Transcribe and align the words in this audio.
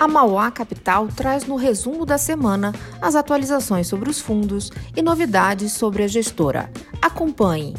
A 0.00 0.08
Mauá 0.08 0.50
Capital 0.50 1.08
traz 1.14 1.44
no 1.44 1.56
resumo 1.56 2.06
da 2.06 2.16
semana 2.16 2.72
as 3.02 3.14
atualizações 3.14 3.86
sobre 3.86 4.08
os 4.08 4.18
fundos 4.18 4.70
e 4.96 5.02
novidades 5.02 5.72
sobre 5.72 6.02
a 6.02 6.08
gestora. 6.08 6.70
Acompanhe! 7.02 7.74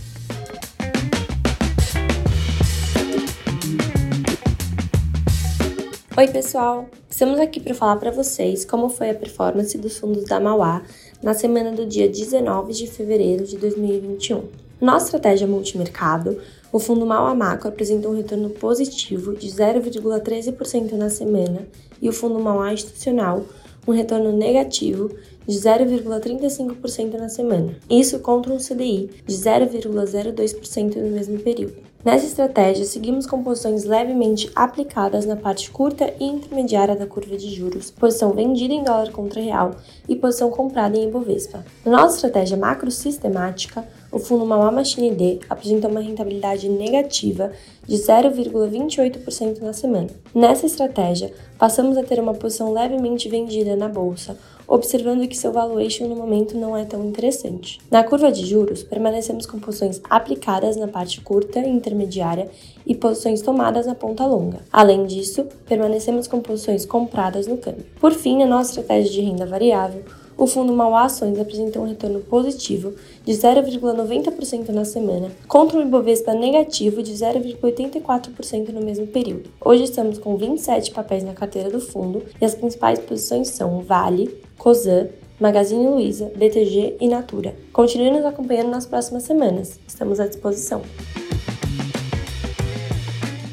Oi, 6.15 6.27
pessoal! 6.27 6.87
Estamos 7.09 7.39
aqui 7.39 7.59
para 7.59 7.73
falar 7.73 7.95
para 7.95 8.11
vocês 8.11 8.63
como 8.65 8.87
foi 8.87 9.09
a 9.09 9.15
performance 9.15 9.75
dos 9.75 9.97
fundos 9.97 10.25
da 10.25 10.39
Mauá 10.39 10.83
na 11.23 11.33
semana 11.33 11.71
do 11.71 11.87
dia 11.87 12.07
19 12.07 12.71
de 12.71 12.85
fevereiro 12.85 13.47
de 13.47 13.57
2021. 13.57 14.70
Na 14.81 14.97
estratégia 14.97 15.45
multimercado, 15.45 16.41
o 16.73 16.79
fundo 16.79 17.05
Mauá 17.05 17.35
Macro 17.35 17.69
apresentou 17.69 18.11
um 18.11 18.17
retorno 18.17 18.49
positivo 18.49 19.35
de 19.35 19.47
0,13% 19.47 20.93
na 20.93 21.07
semana 21.07 21.67
e 22.01 22.09
o 22.09 22.13
fundo 22.13 22.39
Mauá 22.39 22.73
Institucional 22.73 23.45
um 23.87 23.91
retorno 23.91 24.31
negativo 24.31 25.11
de 25.47 25.55
0,35% 25.55 27.13
na 27.13 27.29
semana, 27.29 27.75
isso 27.89 28.19
contra 28.19 28.53
um 28.53 28.57
CDI 28.57 29.09
de 29.25 29.35
0,02% 29.35 30.95
no 30.95 31.09
mesmo 31.09 31.39
período. 31.39 31.91
Nessa 32.03 32.25
estratégia, 32.25 32.83
seguimos 32.83 33.27
com 33.27 33.43
posições 33.43 33.83
levemente 33.83 34.51
aplicadas 34.55 35.25
na 35.25 35.35
parte 35.35 35.69
curta 35.69 36.11
e 36.19 36.25
intermediária 36.25 36.95
da 36.95 37.05
curva 37.05 37.37
de 37.37 37.53
juros, 37.53 37.91
posição 37.91 38.31
vendida 38.31 38.73
em 38.73 38.83
dólar 38.83 39.11
contra 39.11 39.39
real 39.39 39.75
e 40.09 40.15
posição 40.15 40.49
comprada 40.49 40.97
em 40.97 41.07
Ibovespa. 41.07 41.63
Na 41.85 41.91
nossa 41.91 42.15
estratégia 42.15 42.57
macro 42.57 42.89
sistemática, 42.89 43.87
o 44.11 44.19
fundo 44.19 44.45
Mauá 44.45 44.71
Machine 44.71 45.11
D 45.11 45.39
apresentou 45.49 45.89
uma 45.89 46.01
rentabilidade 46.01 46.67
negativa 46.67 47.51
de 47.87 47.95
0,28% 47.95 49.61
na 49.61 49.73
semana. 49.73 50.09
Nessa 50.35 50.65
estratégia, 50.65 51.33
passamos 51.57 51.97
a 51.97 52.03
ter 52.03 52.19
uma 52.19 52.33
posição 52.33 52.73
levemente 52.73 53.29
vendida 53.29 53.75
na 53.75 53.87
bolsa, 53.87 54.37
observando 54.67 55.27
que 55.27 55.37
seu 55.37 55.51
valuation 55.51 56.07
no 56.07 56.15
momento 56.15 56.57
não 56.57 56.75
é 56.75 56.85
tão 56.85 57.05
interessante. 57.05 57.79
Na 57.89 58.03
curva 58.03 58.31
de 58.31 58.45
juros, 58.45 58.83
permanecemos 58.83 59.45
com 59.45 59.59
posições 59.59 60.01
aplicadas 60.09 60.75
na 60.75 60.87
parte 60.87 61.21
curta 61.21 61.59
e 61.59 61.69
intermediária 61.69 62.49
e 62.85 62.95
posições 62.95 63.41
tomadas 63.41 63.85
na 63.85 63.95
ponta 63.95 64.25
longa. 64.25 64.59
Além 64.71 65.05
disso, 65.05 65.45
permanecemos 65.65 66.27
com 66.27 66.39
posições 66.39 66.85
compradas 66.85 67.47
no 67.47 67.57
câmbio. 67.57 67.85
Por 67.99 68.11
fim, 68.11 68.39
na 68.39 68.45
nossa 68.45 68.71
estratégia 68.71 69.11
de 69.11 69.21
renda 69.21 69.45
variável, 69.45 70.03
o 70.37 70.47
fundo 70.47 70.73
Mauá 70.73 71.05
Ações 71.05 71.39
apresentou 71.39 71.83
um 71.83 71.87
retorno 71.87 72.19
positivo 72.21 72.93
de 73.23 73.33
0,90% 73.33 74.69
na 74.69 74.85
semana, 74.85 75.29
contra 75.47 75.77
um 75.77 75.81
Ibovespa 75.81 76.33
negativo 76.33 77.03
de 77.03 77.13
0,84% 77.13 78.69
no 78.69 78.81
mesmo 78.81 79.07
período. 79.07 79.49
Hoje 79.63 79.83
estamos 79.83 80.17
com 80.17 80.35
27 80.35 80.91
papéis 80.91 81.23
na 81.23 81.33
carteira 81.33 81.69
do 81.69 81.79
fundo 81.79 82.23
e 82.39 82.45
as 82.45 82.55
principais 82.55 82.99
posições 82.99 83.49
são 83.49 83.81
Vale, 83.81 84.41
Cosan, 84.57 85.07
Magazine 85.39 85.87
Luiza, 85.87 86.31
BTG 86.35 86.97
e 86.99 87.07
Natura. 87.07 87.55
Continue 87.73 88.11
nos 88.11 88.25
acompanhando 88.25 88.69
nas 88.69 88.85
próximas 88.85 89.23
semanas. 89.23 89.79
Estamos 89.87 90.19
à 90.19 90.27
disposição. 90.27 90.83